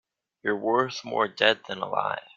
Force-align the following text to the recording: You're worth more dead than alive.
You're 0.41 0.57
worth 0.57 1.05
more 1.05 1.27
dead 1.27 1.59
than 1.67 1.77
alive. 1.77 2.23